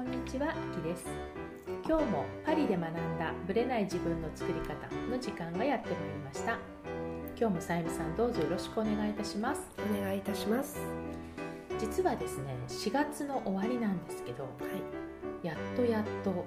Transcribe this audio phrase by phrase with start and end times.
[0.00, 1.04] こんにちは、あきです。
[1.86, 4.74] 今日もパリで学んだブレない自分の作り方
[5.10, 6.56] の時間がやってまいりました。
[7.38, 9.60] 今日もさゆみさんどうぞよろしくお願いいたします。
[9.76, 10.78] お願いいたします。
[11.78, 14.48] 実はですね4月の終わりなんですけどは
[15.42, 15.46] い。
[15.46, 16.46] やっとやっと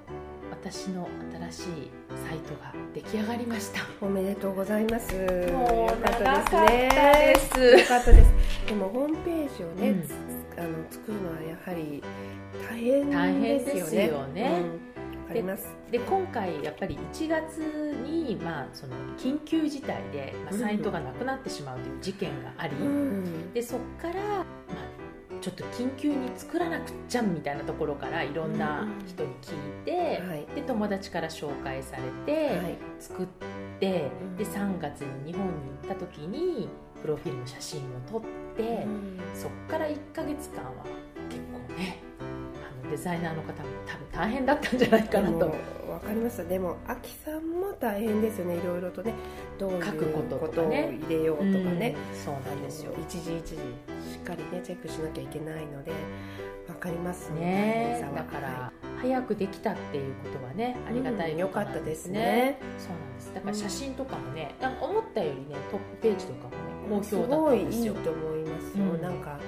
[0.49, 1.07] 私の
[1.51, 1.91] 新しい
[2.27, 3.81] サイトが出来上がりました。
[4.01, 5.13] おめでとうございます。
[5.13, 6.13] もうよかっ
[6.47, 7.81] たですね。
[7.81, 8.33] よかったです。
[8.65, 10.01] でもホームページをね、うん。
[10.01, 12.03] つあの作るのはやはり
[12.69, 13.79] 大変大変ですよね。
[13.79, 14.61] ですよね。
[14.61, 15.19] うん。
[15.23, 15.75] わかります。
[15.91, 17.57] で今回やっぱり1月
[18.03, 23.53] に、まあ、その緊急事態で、まあ、サイトがなくなってしまうという事件があり、うん。
[23.53, 24.45] でそこから、まあ、
[25.41, 30.45] ちょっと緊急に作らなくっちゃみたいなところからいろんな人に聞いて、はい。
[30.55, 32.77] で友達から紹介されて、はい。
[32.99, 33.25] 作っ
[33.79, 34.37] てうん。
[34.37, 36.67] で3月に日本に行った時に
[37.01, 39.19] プロフィールの写真を撮って、うん。
[39.33, 40.71] そこから1ヶ月間は
[41.29, 45.39] 結構ねあのデザイナーの方も多分大変だったんじゃないかなと。
[45.39, 45.83] でも。
[45.93, 46.47] わかります。
[46.47, 48.55] でもアキさんも大変ですよね。
[48.55, 49.13] いろいろとね
[49.59, 52.93] どういうことを入れようとかね、うんそうなんですよ。
[52.99, 53.55] 一時一時。
[53.55, 53.59] し
[54.17, 55.91] っかりねチェックしなきゃいけないので
[56.67, 57.31] わかります。
[57.31, 62.57] ねだから、は早くできたっていうことはねありがたいうんよかったですね。
[62.79, 63.33] そうなんです。
[63.33, 66.57] だから写真とかもね、なんか思ったよりねトップページとかもね
[66.89, 67.93] 好す評だったごいんですよ。
[67.93, 69.01] いいと思いますよ、うん。
[69.01, 69.39] なんか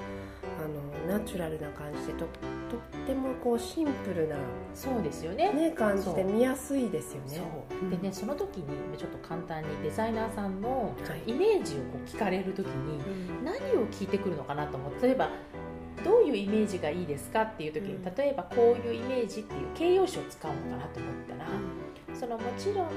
[0.58, 4.36] あのナチュラルな感じでととってもこうシンプルな、
[4.74, 5.52] そうですよね。
[5.52, 7.40] ね、感じで見やすいですよね。
[7.90, 8.64] でねその時に
[8.96, 10.94] ちょっと簡単にデザイナーさんの
[11.26, 12.98] イメージをこう聞かれる時に
[13.38, 13.44] うん。
[13.44, 15.30] 何を聞いてくるのかなと思って例えば
[16.04, 18.04] どういうイメージがいいですかっていう時に、うん。
[18.04, 21.46] 例えばこういうイメージっていう形容詞を使うのかなと思ったら、
[22.14, 22.88] そのもちろん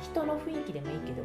[0.00, 1.22] 人の雰囲気でもいいけど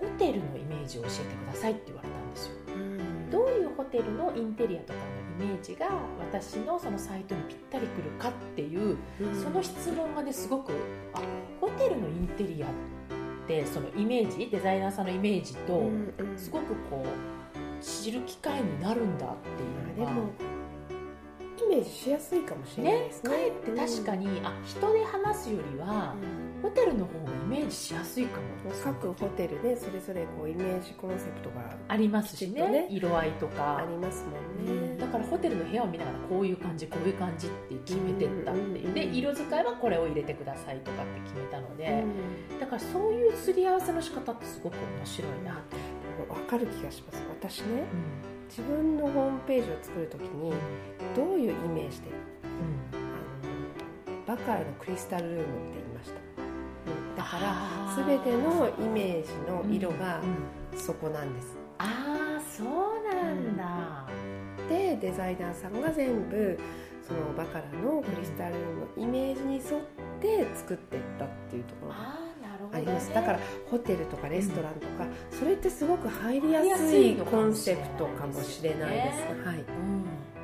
[0.00, 2.52] ホテルのイメージを教えてくださいって言われたんですよ。
[2.68, 3.30] うん。
[3.30, 3.65] どういうホ
[3.96, 4.98] テルのインテリアとか
[5.38, 5.86] のイメージが
[6.18, 9.42] 私のそのサイトにぴったりくるかっていううん。
[9.42, 10.72] その質問がねすごく
[11.14, 11.20] あ
[11.60, 12.70] ホテルのインテリアっ
[13.46, 16.38] てそのイメージデザイナーさんのイメージとうんうん。
[16.38, 20.28] すごくこう知る機会になるんだっていうのがでも
[21.64, 23.30] イメージしやすいかもしれないねですね。
[23.30, 26.14] かえって確かに、あ人で話すよりは、
[26.62, 28.46] ホテルの方がイメージしやすいかも。
[28.82, 33.78] 各ホテルねそれぞれこうイメージコンセプトがありますしね色合いとか。
[33.78, 34.30] ありますも
[34.64, 38.94] んね、だからホテルの部屋を見ながらこういう感じこういう感じって決めてったっていう。
[38.94, 42.04] でうん色使いはこれを入れてくださいとかって決めたので、
[42.50, 42.60] うん。
[42.60, 45.62] だからそういうすり合わせの仕方ってすごく面白いな
[46.28, 47.22] と、わかる気がします。
[47.28, 47.84] 私ね
[48.30, 50.52] うん自分のホームページを作るときに
[51.14, 52.08] どういうイメージで
[52.44, 52.46] あ
[54.10, 56.16] のバカラのクリスタルルームって言いました、
[56.90, 57.16] うん。
[57.16, 60.78] だから全てのイメージの色がうんうん。
[60.78, 61.56] そこなんです。
[61.78, 62.66] ああそう
[63.14, 64.08] なんだ、
[64.68, 66.58] でデザイナーさんが全部
[67.02, 69.64] そのバカラのクリスタルルームのイメージに沿っ
[70.20, 71.96] て作っていったっていうところが
[72.72, 73.12] あります。
[73.12, 73.40] だから
[73.70, 79.44] ホテルとかレストランとか、それってすごく入りやすすいコンセプトかもしれないですね。
[79.44, 79.64] はい、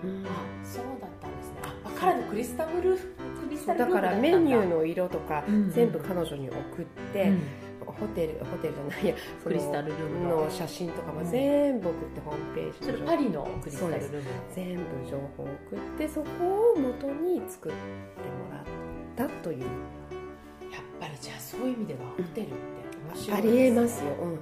[0.05, 0.19] うん。
[0.19, 0.27] うん。
[0.27, 0.31] あ
[0.65, 1.61] そうだったんですね。
[1.62, 5.71] あバカラのクリスタルルクリスタルルームだからメニューの色とかうん。
[5.71, 7.43] 全部彼女に送って、うん。
[7.84, 9.15] ホテルホテルじゃないや
[9.45, 10.45] クリスタルルームの。
[10.45, 14.22] の写真とかも全部送ってホームページそれパリのクリスタルルーム。
[14.55, 19.65] 全部情報を送ってそこを元に作ってもらったという
[21.22, 22.55] じゃあそういう意味ではホテルって
[23.15, 24.41] 面白いありえますよ、うん、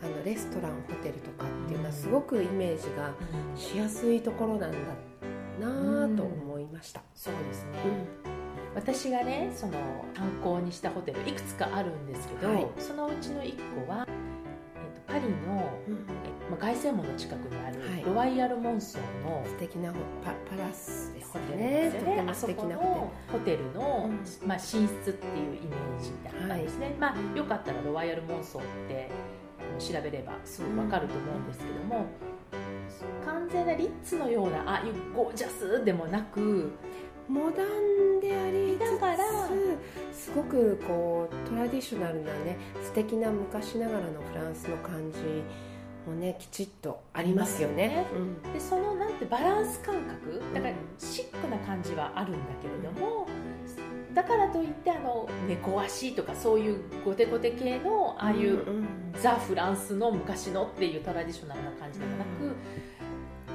[0.00, 4.78] あのレストランホテルとかっていうのはすごくイメージがうんしやすいところなんだ
[5.58, 7.70] なぁと思いました、そうですね、
[8.74, 9.72] 私がねその
[10.16, 12.66] 参考にしたホテルいくつかあるんですけど、はい。
[12.78, 14.06] そのうちの1個は、
[15.24, 15.78] リの、
[16.50, 18.04] まあ、凱旋門の近くにある、はい。
[18.04, 22.24] ロワイヤルモンソンの素敵なホパパラスですホテルねですよね。
[22.28, 24.10] あそこの敵なホホテルの、
[24.42, 29.10] うまあ、寝室っていうイメージだったんですね、まあ、よかったらロワイヤルモンソンって
[29.78, 32.06] 調べればすぐ分かると思うんですけども、
[33.24, 36.72] 完全なリッツのようなああいうゴージャスでもなく
[37.28, 39.78] モダンでありつだからつ
[40.14, 45.18] すごくこうトラディショナルなね素敵な昔ながらのフランスの感じ
[46.08, 48.06] もねきちっとありますよね。
[48.10, 53.26] ありでそのなんてバランス感覚だからシックな感じはあるんだけれども、
[54.14, 59.04] だからといってあの猫足とかそういうゴテゴテ系のああいう、んん。
[59.20, 62.54] ザ・フランスの昔のっていうトラディショナルな感じでもなく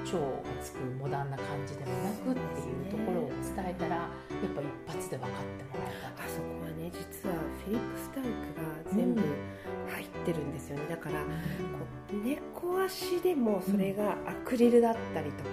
[0.06, 4.10] 蝶がつくモダンな感じでもなくっていうところを伝えたらやっ
[4.56, 6.24] ぱ一発で分かってもらえた。
[6.24, 7.36] あそこはね実は
[7.66, 10.84] フィリップ・スタルクが全部入ってるんですよね。
[10.90, 11.28] だからこ
[12.14, 15.50] う猫足でもそれがアクリルだったりとか、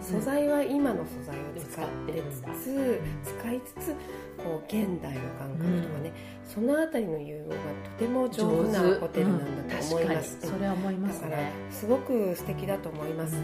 [0.00, 3.94] 素材は今の素材を使ってつつ使いつつ
[4.36, 6.12] こう現代の感覚とかね、
[6.44, 13.38] そのあたりの融合がとても上手なホテルなんだと思います、それは思います、ね、だからすごく素敵だと思います、ス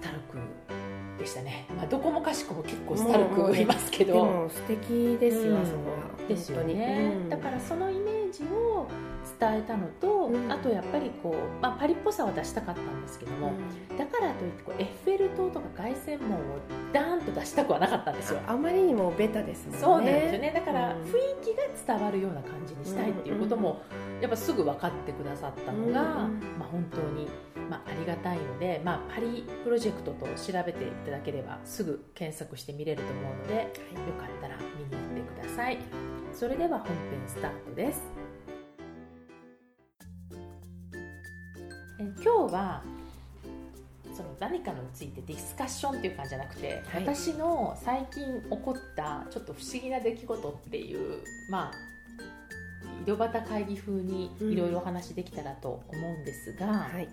[0.00, 0.38] タルク
[1.18, 6.28] でしたね、まあ、どこもかしこも結構スタルクいますけど、でも素敵ですよ、あそこは。
[6.28, 8.86] ですよね、だからそのイメージを
[9.40, 13.52] 伝えたのと、うん、あとやっぱりこう、まあ、パリっぽさは出したかったんですけども、
[13.90, 16.42] うん、だからといってこうエッフェル塔とか凱旋門を
[16.92, 18.40] ダーンと出したくはなかったんですよ。
[18.46, 19.78] あまりにもベタですね。
[19.78, 20.52] そうなんですよね。
[20.54, 23.82] だから雰囲気が伝わるような感じにしたいっていうことも、
[24.20, 26.02] やっぱすぐ分かってくださったのが、
[26.58, 27.28] まあ、本当に、
[27.68, 33.60] まあ、ありがたいので、まあ、パリプロジェクトと調べていただければすぐ検索して見れると思うので、よ
[34.18, 35.78] かったら見に行ってください。
[36.32, 36.96] それでは本編
[37.26, 38.02] スタートです
[42.22, 42.82] 今日は
[44.14, 51.72] その何かについてディスカッションっていう感じじゃなくて、はい、私の最近起こったちょっと不思議な出来事っていうまあ
[53.02, 57.08] 井戸端会議風にいろいろお話できたらと思うんですが、うんはい、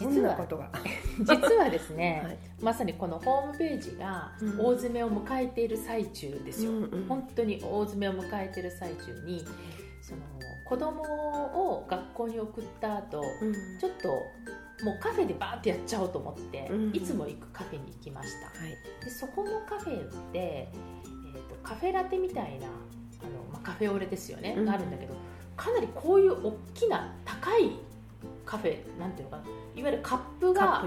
[0.00, 0.36] 実は
[1.20, 9.44] 実はですね、はい、まさにこのホームページが大詰めを迎えている最中ですよ、うんうん、本当に大詰めを迎えている最中に
[10.02, 10.20] その
[10.70, 14.08] 子供を学校に送った後、うん、ちょっと
[14.84, 22.70] もうカフェでバーってやっちゃおうと思って、うん、いつも行くカフェに行きました、はい、でそこのカフェって、えーと、カフェラテみたいなあの、
[23.52, 25.14] まあ、カフェオレですよね、うん、があるんだけど
[25.56, 27.72] かなりこういう大きな高い
[28.46, 29.42] カフェなんていうのかな
[29.74, 30.84] いわゆるカップが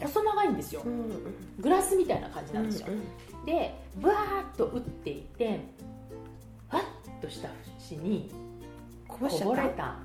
[0.00, 0.92] 細長いんですよ、うん。
[0.92, 4.18] うん、グラスみたいな感じなんですよ、うんうん、でブワー
[4.54, 5.60] ッと打っていて
[6.70, 8.30] ふわっとした節に
[9.18, 9.96] こぼれた。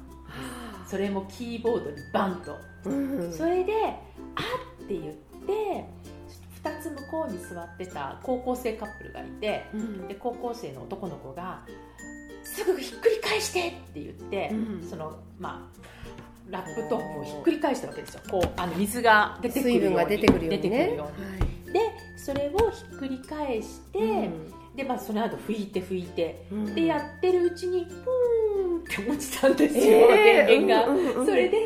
[0.87, 3.73] それもキーボードにバンと、うん、それで
[4.35, 5.13] 「あっ!」って言っ
[5.47, 5.85] て
[6.63, 11.61] 2つ向こうに座ってた高校生カップルがいて、うん、で高校生の男の子が
[12.43, 18.21] 「すぐひっくり返して!」って言って、うん、そのまあラップトップをひっくり返したわけですよ。
[18.29, 21.79] こうあの水が出てくるようにが出てくるように、ね、はい、で
[22.17, 24.29] それをひっくり返して、
[24.75, 28.44] でまあその後拭いて拭いて、でやってるうちにプーン
[28.85, 31.57] って落ちたんですよ、えー、電源が、それで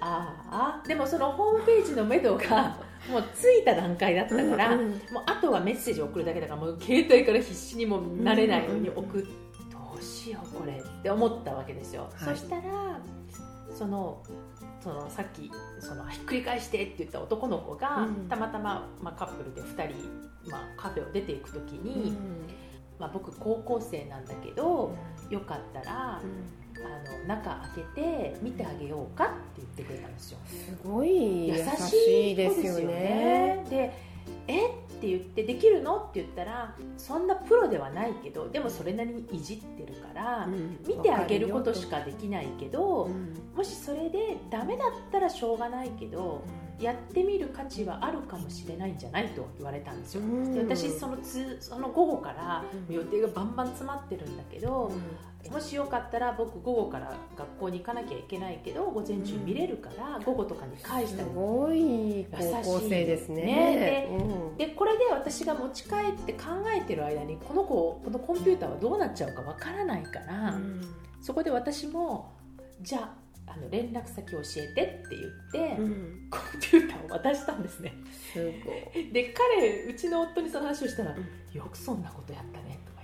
[0.00, 2.78] ああでもそのホームページの目処が
[3.10, 9.28] もう着いた段階だったから、うんうん、もうあとはメッセージを送るだけだからもう携帯から必死にも慣れないように送って、
[9.70, 12.62] どうしようこれって思ったわけですよ、はい、そしたら
[13.76, 14.22] その
[14.80, 15.50] そのさっき
[15.80, 22.16] そのひっくり返してって言った男の子が、うん、たまたま、まあ、カップルで2人、まあ、カフェを出ていく時に、うん、
[22.98, 24.96] まあ、僕高校生なんだけど、うん、
[25.30, 26.22] よかったら、あ
[27.22, 30.38] の中開けて見てあげようかって言ってくれたんですよ。
[30.46, 33.64] すごい優しいですよね。
[33.70, 33.92] で
[34.46, 34.66] え？
[34.96, 35.96] って言ってできるの？
[35.96, 50.22] って言ったらそんなプロではないけどでもそれなりにいじってるから、うん、見てあげることしかできないけど、うん、もしそれでダメだったらしょうがないけど、うん、やってみる価値はあるかもしれないんじゃないと言われたんですよ。
[50.52, 54.90] で私そのつその午後から予定がバンバン詰まってるんだけど、
[55.50, 61.28] もしよかったら僕午後から学校に行かなきゃいけないけど午前中見れるから、午後とかに返したり。
[61.28, 63.36] すごい高校生ですね。
[63.36, 64.56] ね。
[64.58, 70.82] ででこれで私が持ち帰って考えてる間にこの子このコンピューターはどうなっちゃうかわからないから、うん、
[71.22, 72.32] そこで私も
[72.82, 77.94] じゃああの連絡先教えてって言って、うん、コンピューターを渡したんですね。
[78.32, 78.50] すご
[78.98, 79.12] い。
[79.12, 83.00] で彼うちの夫にその話をしたら、うん、よくそんなことやったねとか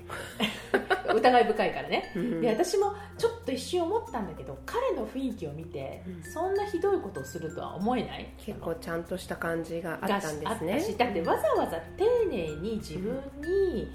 [0.72, 0.92] 言って。
[1.12, 8.32] 疑い深いからね、うん、で私もちょっと一瞬思ったんだけど彼の雰囲気を見て、うん、そんなひどいことをするとは思えない。
[8.38, 10.96] 結構ちゃんとした感じがあったんですね。
[10.98, 13.90] だってわざわざ丁寧に自分に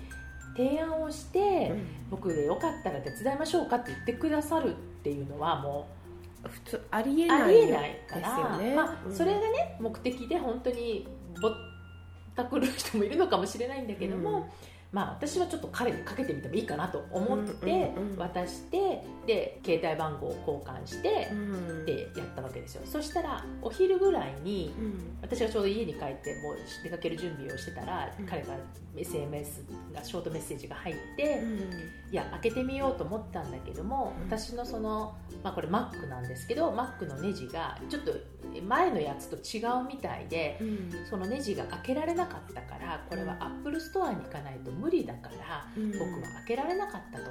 [0.55, 4.73] 提案をして、うん、僕でよかったら手伝いましょうかって言ってくださるっ
[5.03, 5.96] ていうのはもう
[6.47, 11.07] 普通ありえないですよね、まあ、それがね目的で本当に
[11.41, 11.51] ぼっ
[12.35, 14.49] たくる人もいるのかもしれないんだけども、
[14.91, 21.27] まあ、私はちょっと彼にかけてみてもいいかなと思って渡してで携帯番号を交換して
[21.85, 22.81] でやったわけですよ。
[22.85, 24.73] そしたらお昼ぐらいに
[25.21, 28.59] 私がちょうど家に帰ってもう出かける準備をしてたら彼から
[28.95, 31.43] SMS がショートメッセージが入って
[32.11, 38.13] いや開けてみようと思ったんだけども私のその、まあ、これ Mac なんですけど Mac のネジがちょっと
[38.65, 40.59] 前のやつと違うみたいで
[41.09, 47.25] そのネジが開けられなかったからこれは Apple ストアに行かないと無理だから僕は開けられなかったと、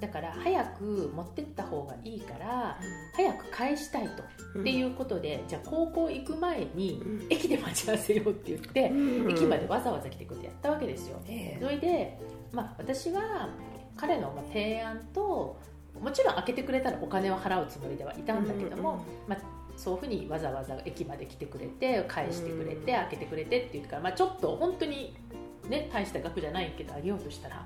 [0.00, 2.78] だから早く持ってった方がいいから
[3.14, 4.22] 早く返したいと、
[4.60, 8.92] っていうことでじゃあ高校行く前に駅で待ち合わせようって言って、
[9.30, 11.20] 駅までわざわざ来てくれてやったわけですよ、
[11.60, 12.18] それで、
[12.52, 13.48] まあ、私は
[13.96, 15.58] 彼の提案と
[16.00, 19.38] もちろん開けてくれたらお金は払うつもりではいたんだけども、まあ、
[19.76, 25.14] そういうふうにわざわざ駅まで来てくれて返してくれて開けてくれてって言うから、まあ、ちょっと本当に、
[25.68, 27.64] ね、大した額じゃないけどあげようとしたら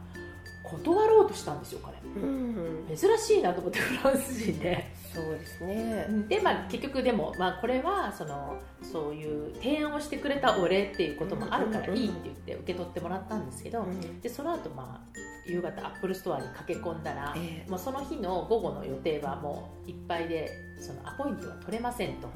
[0.70, 2.86] 断ろうとしたんですよ彼、うん。
[2.96, 4.86] 珍しいなと思ってフランス人で。
[5.12, 6.06] そうですね。
[6.28, 13.84] で、まあ、結局でも、まあ、これはそのそういう提案をしてくれたお礼っていうこともあるからいいって言って受け取ってもらったんですけど、
[14.22, 22.28] でその後まあ夕方アップルストアに駆け込んだら、えー、もうその日の午後の予定はもういっぱいでそのアポイントは取れませんと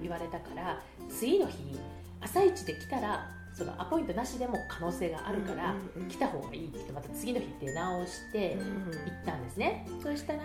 [0.00, 1.56] 言われたから、うん、次の日
[2.20, 5.74] 朝一で来たらそのアポイントなしでも可能性があるから、
[6.08, 10.40] 来た方がいいって言ってまた次の日出直して行ったんですね、そしたら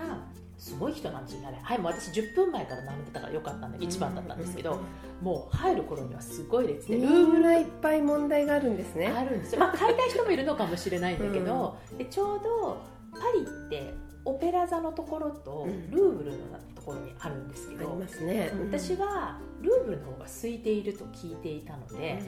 [0.58, 4.80] すごい人なんですよねはいもう私10分前から並んでたからよかったんで1番だったんですけど、
[5.22, 9.08] もう入る頃にはすごい列でルームがいっぱい問題があるんですね。
[9.08, 12.78] あるんですよ、まあ、買いたい人もいるのかもしれないんだけど、 うん、でちょうど
[13.12, 13.94] パリって
[14.24, 16.38] オペラ座のところとルーブルの
[16.74, 22.20] ところにあるんですけど、うん、ありますね、うん、私はルーブルの方が空いていると聞いていたので、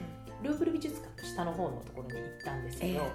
[0.43, 3.11] ルーブル美術館の下の方のところに行ったんですけど、え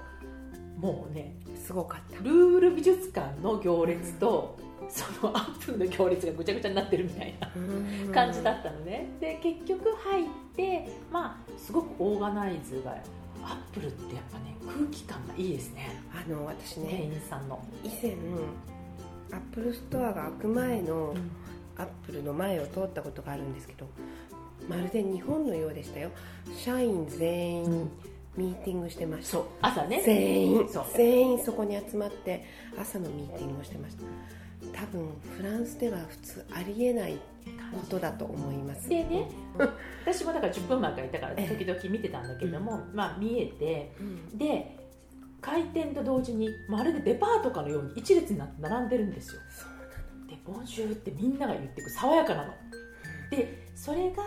[0.78, 2.22] ー、もうねすごかった。
[2.22, 7.48] ルーブル美術館の行列と、そのアップルの行列がぐちゃぐちゃになってるみたいな
[8.12, 9.08] 感じだったのね。
[9.20, 10.26] で結局入っ
[10.56, 12.96] てまあすごくオーガナイズが
[13.44, 16.02] アップルってやっぱね空気感がいいですね。
[16.12, 17.64] あの私ね店員さんの。
[17.84, 18.16] 以前
[19.32, 21.14] アップルストアが開く前の、
[21.78, 23.86] アップルの前を通ったことがあるんですけど
[24.68, 26.10] まるで日本のようでしたよ。
[26.56, 27.90] 社員全員、
[28.36, 29.38] ミーティングしてました。
[29.60, 30.02] 朝ね。
[30.04, 30.68] 全員。
[30.94, 32.44] 全員そこに集まって
[32.78, 34.02] 朝のミーティングをしてました。
[34.72, 37.18] 多分フランスでは普通ありえない
[37.72, 38.88] ことだと思います。
[38.88, 39.28] でね
[40.04, 44.78] 私もだから10分前からいたから時々見てたんだけども、まあ見えて、うん、で
[45.40, 49.40] 開店と同時にまるでデパートかのように一列になって並んでるんですよ。
[50.28, 52.52] でボンジューってみんなが言ってく爽やかなの
[53.36, 54.22] でそれが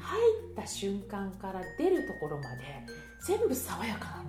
[0.00, 0.18] 入
[0.52, 2.64] った瞬間から出るところまで
[3.26, 4.24] 全部爽やかなの。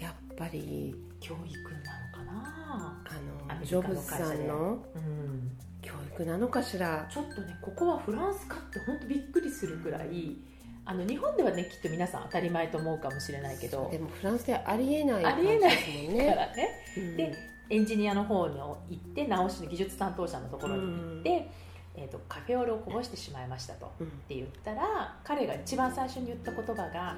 [0.00, 1.84] やっぱり教育なの
[2.16, 3.04] かな。
[3.48, 7.08] あのジョブズさんの、うん、教育なのかしら？
[7.10, 10.36] ちょっとねここはフランスかって本当びっくりするくらい
[10.84, 13.88] あの日本ではねきっと皆さん当たり前と思うかもしれないけど。
[13.90, 17.34] でもフランスではありえないありえないからね、うん、で
[17.70, 27.16] エンジニアの方に行って直しの技術担当者のところに行って、うんえーと、カフェオレをこぼしてしまいましたと、うん、って言ったら彼が一番最初に言った言葉が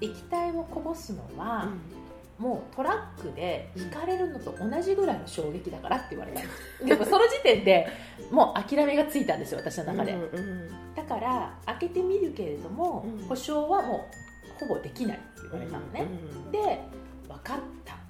[0.00, 1.68] 液体をこぼすのは、
[2.38, 6.40] うん、もうトラックで引かれるのと同じぐらいの衝撃だからって言われた。
[6.84, 7.86] でもその時点で
[8.30, 14.08] もう諦めがついたんですよ私の中で、うんうん、だから開けてみるけれども、保証はも
[14.60, 16.06] うほぼできないって言われたのね、
[16.50, 16.80] で
[17.28, 18.01] 分かった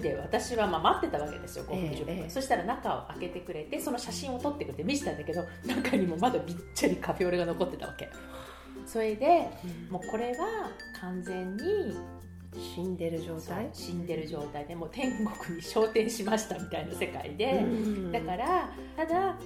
[0.00, 8.08] で私はまあ待ってたわけですよ5分10分、ええ、そしたら中を開けてくれてその写真を撮ってくれて見せたんだけど中にもまだびっちゃりカフェオレが残ってたわけ。
[8.86, 9.48] それで、
[9.86, 10.70] うん、もうこれは
[11.00, 11.96] 完全に
[12.76, 13.68] 死んでる状態？
[13.72, 19.36] 死んでる状態でもう天国に昇天しましたみたいな世界で、うん、だからただ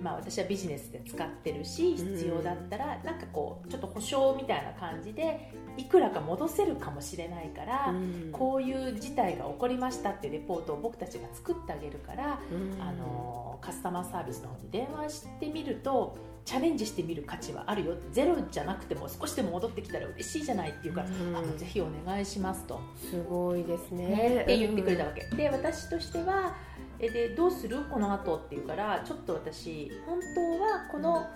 [0.00, 7.94] まあ、私はビジネスで使ってるし必要だったらなんかこうちょっと保証みたいな感じでいくらか戻せるかもしれないから、
[8.30, 12.38] こういう事態が起こりましたっていうレポートを僕たちが作ってあげるから、
[12.78, 17.94] あのカスタマーサービスの方に電話してみるとチャレンジしてみる価値はあるよ。
[18.10, 22.80] ゼロじゃなくても少しでも戻ってきたら嬉しいじゃないっていうから、うん、あのぜひお願いしますと。
[22.96, 26.54] すごいですね、ね、って言ってくれたわけ、で私としては
[27.02, 27.84] えでどうする？
[27.90, 31.28] この後っていうからちょっと私本当はこの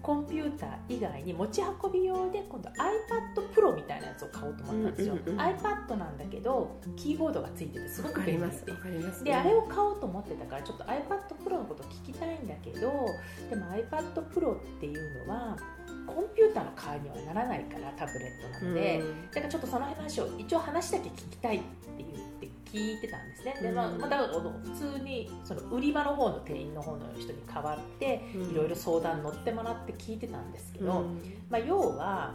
[0.00, 10.94] コンピューター以外に持ち運び用で今度 iPad Pro みたいなやつを買おうと思ったんですよ、うんうんうん、iPad なんだけどキーボードがついててすごく便利でであれを買おうと思ってたからちょっと iPad
[11.44, 12.80] Pro のこと聞きたいんだけど
[13.50, 15.58] でも iPad Pro っていうのは
[16.06, 21.66] コンピューターの代わりにはならないからタブレットなので、うん、だからちょっとその話を一応話だけ聞きたいって
[21.98, 22.37] 言って
[22.72, 23.56] 聞いてたんですね。
[23.60, 31.20] で、まあ、また普通にその売り場の方の店員の方の人に代わっていろいろ相談乗ってもらって聞いてたんですけど、うん、
[31.50, 32.34] まあ、要は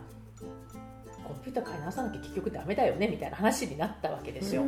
[1.24, 4.64] コンピューター買い直さなきゃ結局ダメだよねみたいな話になったわけですよ。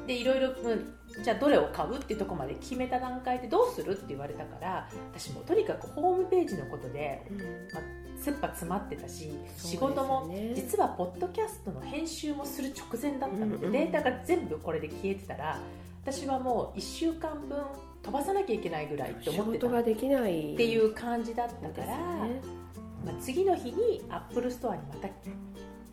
[0.00, 7.26] うん、でいろいろ、うん、じゃあどれを買うっていうとこまで決めた段階でどうするって言われたから私もとにかくホームページのことで、
[7.72, 7.82] まあ、
[8.20, 15.58] 切羽詰まってたし、仕事も実はポッドキャストの編集もする直前だったので、データが全部これで消えてたら
[16.02, 17.58] 私はもう1週間分
[18.02, 20.54] 飛ばさなきゃいけないぐらいって思ってたができない。
[20.54, 25.08] っていう感じだったから、まあ、次の日にアップルストアにまた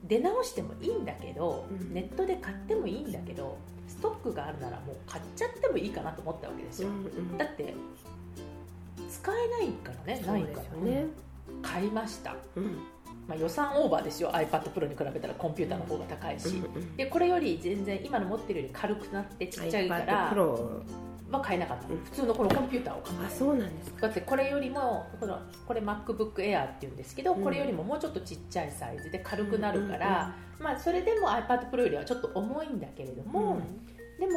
[0.04, 6.90] 出直してもいいんだけど、ネットで買ってもいいんだけどストックがあるならもう買っちゃってもいいかなと思ったわけですよ、
[7.38, 7.74] だって
[9.10, 10.82] 使えないからねないから。
[10.82, 11.06] ね
[11.62, 12.64] 買いました、うん、
[13.28, 14.32] まあ、予算オーバーですよ。
[14.32, 20.34] iPad Pro に比べたらコンピューターの方が高いし、うんうん、でこれより全然今の持ってるより軽くなってちっちゃいから
[21.38, 23.28] は買えなかった、うん、普通のこのコンピューターを買った。
[23.28, 24.02] あそうなんですか。
[24.02, 33.60] だってこれよりもこのこれ MacBook Air っていうんですけど、これよりももうちょっとちっちゃいサイズで軽くなるから、まあ、それでも iPad Pro よりはちょっと重いんだけれども、
[34.20, 34.34] でも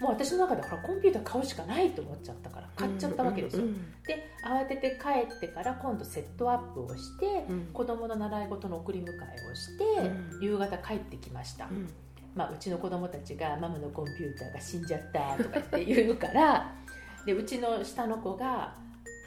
[0.00, 11.88] もう私の中でほらコンピューター買うしかないと思っちゃったから買っちゃったわけですよ、うんうんうん、で慌てて帰ってから今度セットアップをして、うん、子供の習い事の送り迎えをして、うん、夕方帰ってきました、うん、
[12.38, 16.72] まあ、うちの子供たちが「ママのコンピューターが死んじゃった」とかって言うから
[17.26, 18.76] でうちの下の子が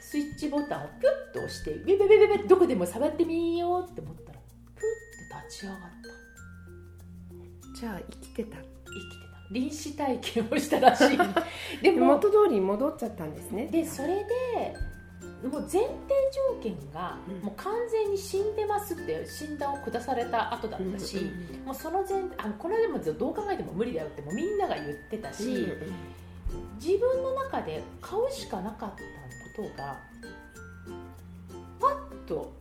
[0.00, 4.38] スイッチボタンをピュッと押して「ビビビビビどこでも触ってみよう」って思ったら
[4.74, 5.80] プッて立ち上がっ
[7.74, 7.78] た。
[7.78, 8.56] じゃあ生きてた。
[8.56, 8.72] 生きて
[9.50, 11.18] 臨死体験をしたらしい。
[11.82, 13.66] でも元通りに戻っちゃったんですね。
[13.66, 14.74] でそれで
[15.48, 15.88] もう前提
[16.32, 21.30] 条件が、もう完全に死んでますって診断を下された後だったし、
[21.64, 25.66] もうその前あこれでもどう考えても無理だよってもうみんなが言ってたし、
[26.80, 29.98] 自分の中で買うしかなかったことが
[31.80, 32.52] パッと、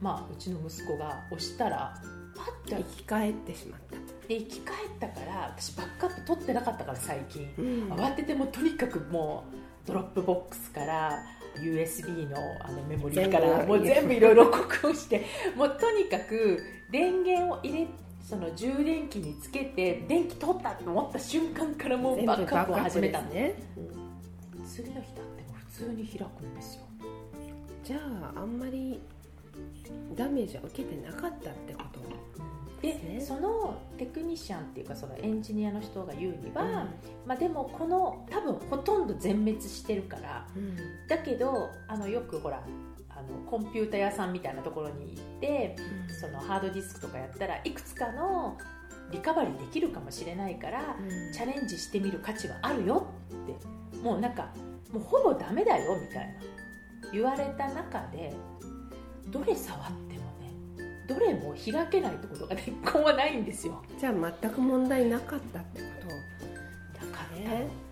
[0.00, 1.94] まあ、うちの息子が押したら
[2.36, 3.96] パッと生き返ってしまった。
[4.28, 11.18] で生き返ったから私バックアップ取ってなかったから最近、うん、慌ててもとにかくもうドロップボックスから
[11.58, 15.24] USB のあのメモリーからもう全部いろいろ録音して
[15.56, 17.86] もうとにかく電源を入れ
[18.22, 26.82] その充電器につけて電気取ったと思った瞬間からもうバックアップを始めたね、うん、次の日だっても普通に開くんですよ。
[27.84, 27.98] じゃ
[28.36, 29.00] ああんまり
[30.14, 31.91] ダメージは受けてなかったってこと
[32.82, 36.70] で、ね、そのテクニシャンっていうかそのエンジニアの人が言うには、うん、
[37.24, 40.76] まあ、でもこの多分ほとんど全滅してるから、うん、
[41.08, 42.60] だけどあのよくほら
[43.08, 45.76] あのコンピュータ屋さんみたいなところに行って、
[46.08, 48.58] うん、そのハードディスクとかやったらいくつかの
[49.12, 50.96] リカバリーできるかもしれないから、
[51.34, 53.46] チャレンジしてみる価値はあるよっ
[53.92, 54.48] てもうなんか
[54.90, 56.32] もうほぼダメだよみたいな
[57.12, 58.34] 言われた中で
[59.28, 60.11] どれ触って
[61.08, 63.82] どれも開けないってことが根っこはないんですよ。
[63.98, 66.08] じゃあ全く問題なかったってこと？
[67.06, 67.24] だか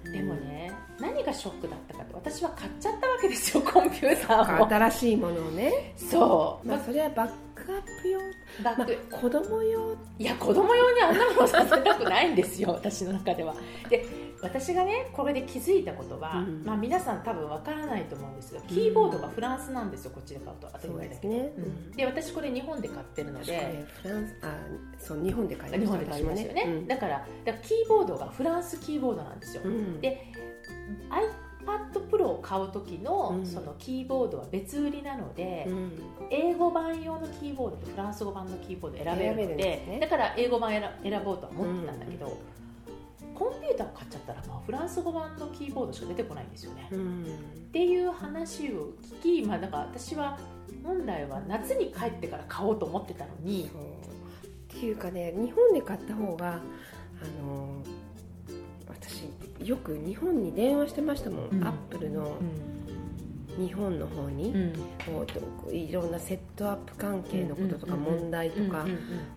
[0.05, 5.95] ら、でもね何がショックだったかって私は買っちゃったわけですよ コンピューターを新しいものをね。
[5.97, 6.69] そう。
[6.69, 8.21] まあそれはバックアップ用？
[8.63, 9.97] バック、まあ、子供用？
[10.19, 13.55] いや子供用にあんなものさせたくないんですよ私の中では。
[13.89, 14.05] で
[14.43, 21.53] 私がねこれで気づいたことは、うん、まあ、皆さん多分わからないと思うんですがキーボードがフランスなんですよ、こっちで買うと当たり前だけど、ね。
[21.57, 24.55] うん、で私これ日本で買ってるのでフランスあ
[24.99, 29.63] そう日本で買いま日本で買いますよね、ね、だからだからキーボードがフランスキーボードなんですよ、
[30.01, 30.27] で
[31.11, 35.93] iPad Pro を買う時のそのキーボードは別売りなので、うん、
[36.31, 40.83] 英語版用のキーボードとフランス語版のキーボード選べるので、ね、だから英語版選
[41.25, 42.33] ぼうとは思ってたんだけど、うん
[43.41, 46.89] コンピューター買っちゃったら、まあ、フランス語版のキーボードしか出てこないんですよね。
[46.93, 47.27] うん、っ
[47.73, 50.39] ていう話を聞き、まあ、だから私は
[50.85, 53.71] 本来は夏に帰ってから買おうと思ってたのに。
[53.71, 57.83] っていうかね日本で買った方があの
[58.87, 59.25] 私
[59.67, 62.37] よく日本に電話してましたもん、うん、アップルの。
[63.59, 64.73] 日本の方に、うん、
[65.05, 65.27] こ
[65.69, 68.87] ういろんなセットアップ関係のこととか問題とか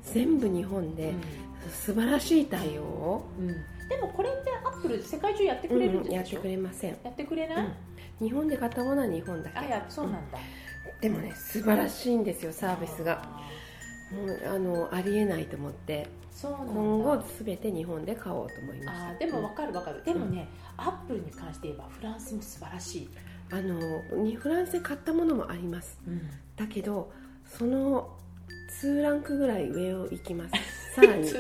[0.04, 1.14] 全部日本で
[1.70, 2.82] 素晴らしい対応。
[2.82, 3.48] を、うん、
[3.88, 6.98] でもこれってアップル世界中やってくれるんでしょ、うん、やってくれません。
[7.04, 7.68] やってくれない、
[8.20, 9.60] 日本で買ったものは日本だけ。
[9.60, 10.38] あいやそうなんだ、
[11.02, 13.22] でもね素晴らしいんですよサービスが。
[14.12, 16.08] もうあのありえないと思って。
[16.42, 23.10] 今後すべて日本で買おうと思いましたでも分かる分かる、でもね、アップルに関して言えばフランスも素晴らしい。
[23.52, 23.80] あの
[24.40, 26.00] フランスで買ったものもあります、
[26.58, 27.14] だけど
[27.46, 28.18] その
[28.82, 30.52] 2ランクぐらい上を行きます
[30.94, 31.28] さらに。
[31.28, 31.38] そ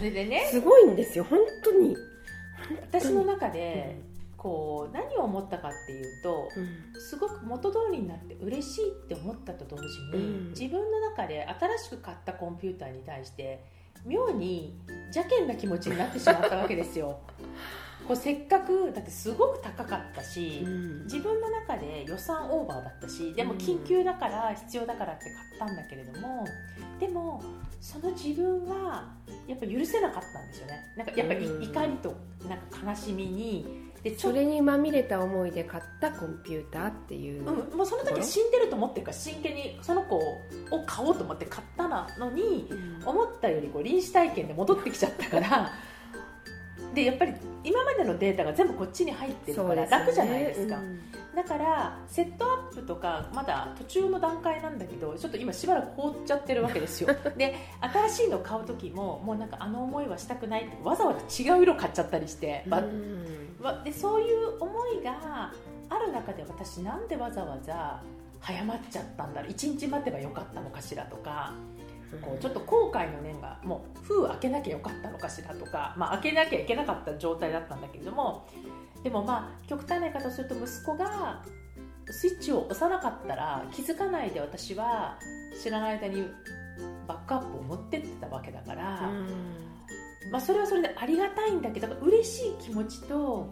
[0.00, 0.48] れでね。
[0.50, 1.96] すごいんですよ本当に。
[2.90, 3.96] 私の中で、
[4.44, 9.82] こう何を思ったかっていうと、うん、すごく元通りになって嬉しいって思ったと同時
[10.18, 13.64] に、うん、自分の中で新しく買ったコンピューターに対して
[14.04, 14.78] 妙に
[15.14, 17.20] 邪険な気持ちになってしまったわけですよ。
[18.06, 25.24] こうせっかくだってすごく高かったし、うん、自分の中で予算オーバーだったしでも緊急だから必要だからって
[25.58, 26.44] 買ったんだけれども
[27.00, 27.42] でも
[27.80, 29.12] その自分は
[29.46, 30.80] やっぱ許せなかったんですよね。
[30.96, 32.14] なんかやっぱり怒りと
[32.48, 40.40] なんか悲しみにでそれにまみれた思いで買ったコンピューターっていう、うん、もうその時死んでると思ってるから真剣にその子を
[40.86, 41.88] 買おうと思って買った
[42.18, 45.72] のに、うん、思ったよりこう臨死体験で戻ってきちゃったから
[46.94, 50.82] でやっぱり今までのデータが全部こっちに入ってるから楽じゃないですか、ね
[51.30, 57.08] うん、だからセットアップとかまだ途中の段階なんだけどちょっと今しばらく放っちゃってるわけですよ。
[57.36, 65.52] で新しいの買う時ももうなんかあの思いはしたくないってわざわざ違う色買っちゃったりして、うん、でそういう思いが
[65.88, 68.00] ある中で私なんでわざわざ
[68.40, 69.50] 早まっちゃったんだろう。
[69.50, 71.54] 1日待てばよかったのかしらとか
[72.22, 78.46] こうちょっと後悔の念がもう封開けなきゃよかったのかしらとか、まあ、開けなきゃいけなかった状態だったんだけれども
[79.02, 81.42] でもまあ極端な言い方をすると息子が
[82.10, 85.18] スイッチを押さなかったら気づかないで私は
[85.62, 86.26] 知らない間に
[87.06, 89.10] バックアップを持ってってたわけだから、
[90.30, 93.48] まあ、それはそれでありがたいんだけど嬉しい気持ちと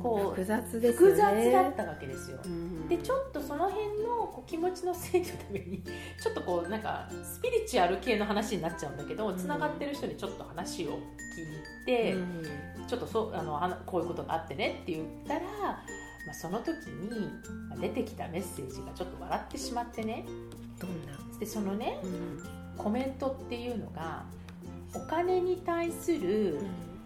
[0.00, 5.82] こう複雑です、ね、複雑だったわけですよ、うん、でちょっとその辺のこう気持ちの整理のために
[6.22, 10.98] ちょっとこうなんかスピリチュアル系の話になっちゃうんだけどつな、がってる人にちょっと話を聞い
[11.86, 12.44] て、うん、
[12.86, 17.30] ちょっとそあのこういうことがあってねって言ったら、まあ、その時に
[17.80, 20.24] 出てきたメッセージがちょっと笑ってしまってね。
[20.78, 21.22] どんな？
[21.38, 22.42] でそのね、うん、
[22.76, 24.24] コメントっていうのが
[24.94, 26.60] お金に対する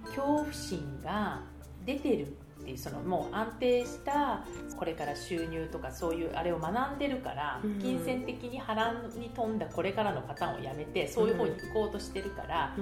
[0.05, 1.41] 恐怖心が
[1.87, 2.37] 出てる
[2.67, 4.45] っていうそのもう安定した
[4.77, 12.75] これから収入とかそういうあれを学んでるから、金銭的に波乱に富んだこれからのパターンをやめてそういう方に行こうとしてるから、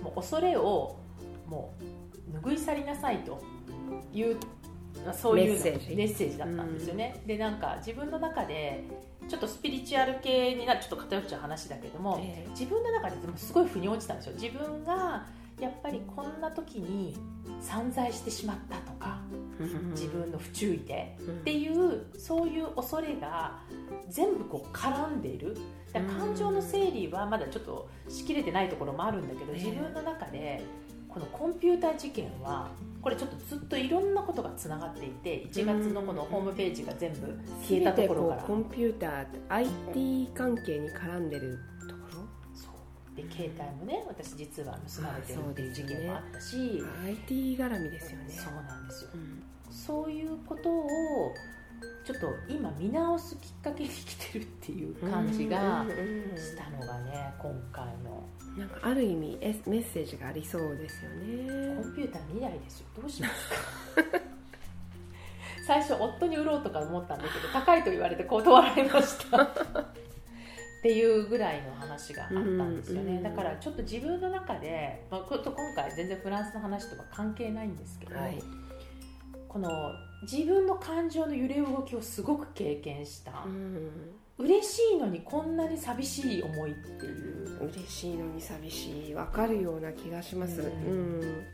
[0.00, 0.96] もう恐れを
[1.48, 1.74] も
[2.32, 3.42] う拭い去りなさいと
[4.12, 4.36] いう
[5.12, 6.38] そういうメッセージ。
[6.38, 8.84] だったんですよね、うん、でなんか自分の中で
[9.28, 14.34] ちょっとスピリチュアル系になちょっと偏っちゃう話だけども、えー、自分の中ですごい腑に落ちたんですよ。
[14.34, 15.26] 自分が
[15.62, 17.16] やっぱりこんな時に
[17.60, 19.20] 散財してしまったとか
[19.92, 23.60] 自分の不注意でっていうそういう恐れが
[24.08, 25.56] 全部こう絡んでいる。
[25.92, 30.62] 感情の整理はまだちょっとしきれてないところもあるんだけど自分の中で
[31.06, 32.70] このコンピューター事件は
[33.02, 38.42] これちょっとずっといろんなことがつながっていて1月のこのホームページが全部消えたところから。
[38.42, 41.28] コンピューター IT 関係に絡ん。
[41.28, 41.58] でる
[43.16, 48.30] で携帯もね私実は盗まれてるっていう事件もあったし、ね、IT 絡みですよね。
[48.30, 51.34] そうなんですよ、うん、そういうことを
[52.04, 55.84] ちょっッと今見直すきっかけに来てるっていう感じが
[56.36, 58.22] したのがね今回の。
[58.56, 61.74] なんかある意味メッセージがありそうですよね。
[61.82, 62.86] コンピューター未来ですよ。
[63.00, 63.48] どうします
[64.12, 64.18] か？
[65.66, 69.38] 最初夫に売ろうとか思ったんだけど高いと言われて断られました
[70.82, 75.40] っていうぐらいの話があったんですよね、うんうん、だからちょっと自分の中で、まあ、今
[75.76, 78.42] 回全然フランスの話とか関係ないんですけど、はい、
[79.48, 79.70] この
[80.22, 83.90] 自分の感情の揺れ動きをすごく経験した、うん、
[84.38, 87.64] 嬉しいのにこんなに寂しい思いっていう。
[87.64, 89.14] 嬉しいのに寂しい。
[89.14, 91.44] 分かるような気がします、うん、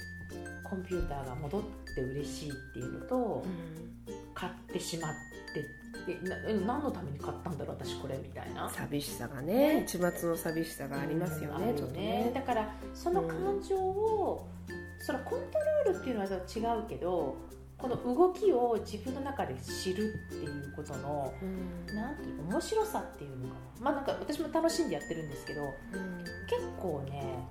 [0.65, 1.63] コンピューターが戻っ
[1.95, 3.45] て嬉しいっていうのと、
[4.35, 5.28] 買ってしまって
[6.09, 6.19] え
[6.67, 8.71] 何のために買ったんだろう私これみたいな。
[8.71, 12.33] 寂しさがね、ね、一末の寂しさがありますよね、うん、ちょっとね。
[12.35, 17.37] だからその感情を、うん、そのコントロールっていうのは違うけど
[17.77, 21.45] この動きを自分の中で知るっていうことの、う
[21.93, 23.85] ん、なんていう面白さっていうのかな。
[23.85, 25.71] まあなんか私も楽しんでやってるんですけど、うん、
[26.49, 27.45] 結構ね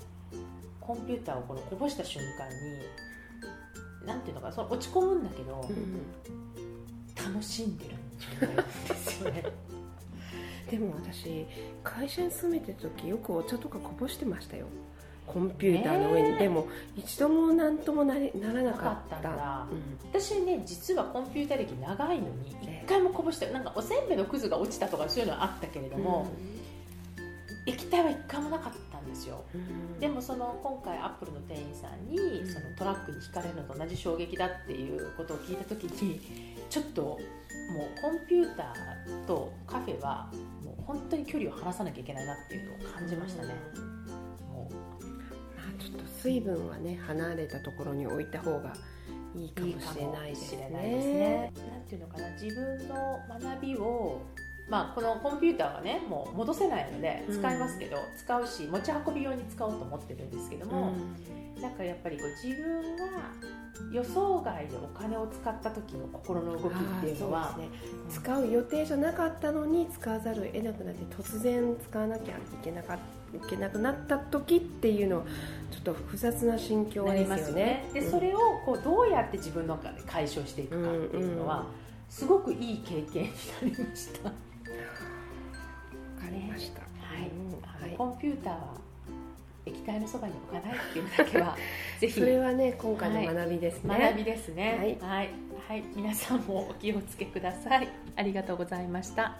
[0.81, 7.95] コンピューターをこのこぼした瞬間になんていうのかその落ち込むんだけど、うん、楽しんでる
[8.87, 9.43] ですよね。
[10.69, 11.45] でも私
[11.83, 14.65] 会社に勤めてる時よくお茶とかこぼしてましたよ。
[15.25, 16.31] コンピューターの上に、え。
[16.33, 26.31] ー、でも一度も何ともなれならなかった、うん、私ね実はコンピューター歴長いのに一回もこぼして、なんかおせんべいのくずが落ちたとかそういうのはあったけれども、
[27.17, 36.21] うん、液体は一回もなかったんですよ、うん、でもその今回アップルの店員さんにそのトラックにひかれるのと同じ衝撃だっていうことを聞いた時に
[36.69, 37.19] ちょっと
[37.69, 40.31] もうコンピューターとカフェは
[40.63, 43.53] もう本当に距離を離さなきゃいけないなっていうのを感じましたね。
[44.49, 48.73] もうまあ、ちょっと水分はね離れたところに置いた方が
[49.35, 50.69] いいかもしれないですね。
[50.85, 54.21] いいですねなんていうのかな自分の学びを
[54.69, 61.61] まあ、このコンピューターはねもう戻せないので使いますけど、うん、使うし持ち運び用に使おうと思ってるんですけども、うん。
[61.61, 63.05] なんかやっぱりこう自分が
[63.91, 67.69] 予想外でお金を使った時の心の動きっていうのは、ね、
[68.09, 72.99] 使う予定じゃなかったのに使わざるを得なくなって突然使わなきゃいけなかい
[73.49, 75.25] けなくなった時っていうの
[75.71, 77.89] ちょっと複雑な心境ですよね。
[77.93, 81.65] で、それをこうどうやって自分の中で解消していくかっていうのは、
[82.09, 83.29] すごくいい経験に
[83.71, 84.46] なりました。
[86.27, 86.81] わかりました。
[86.81, 86.87] は
[87.85, 88.75] い、はい、コンピューターは
[89.65, 91.57] 液体のそばに置かないっていうだけは
[91.99, 92.19] ぜひ。
[92.19, 94.77] それはね今回の学びですね、はい、学びですね。
[94.77, 95.29] はい、はい、
[95.69, 97.87] はい、皆さんもお気をつけください。
[98.15, 99.37] ありがとうございました。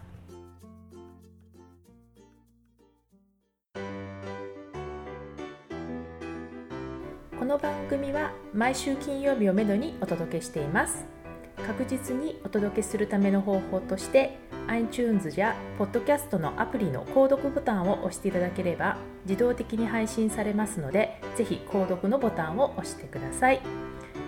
[7.37, 11.16] この番組は毎週金曜日をめどにお届けしています
[11.65, 23.61] 確実にお届けするための方法として iTunes や Podcast のアプリの購読ボタンを押していただければ自動的に配信されますのでぜひ購読のボタンを押してください。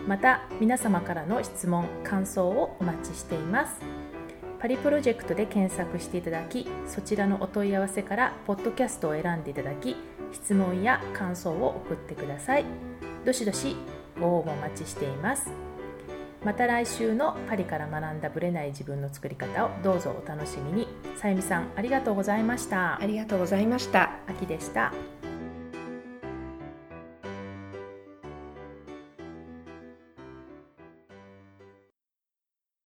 [0.07, 3.79] また皆様からの質問感想をお待ちしています。
[4.59, 9.95] パリプロジェクトで検索していただきそちらのお問い合わせからポッドキャストを選んでいただき
[10.33, 12.65] 質問や感想を送ってください。
[13.23, 13.75] どしどし
[14.19, 15.68] ご応募お待ちしています。
[16.43, 20.87] また来週のパリから学んだぶれない自分の作り方をどうぞお楽しみに。
[21.17, 23.01] さゆみさんありがとうございました。
[23.01, 24.11] ありがとうございました。
[24.27, 24.93] 秋でした